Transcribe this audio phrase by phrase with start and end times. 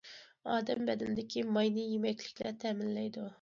[0.53, 3.29] ئادەم بەدىنىدىكى ماينى يېمەكلىكلەر تەمىنلەيدۇ.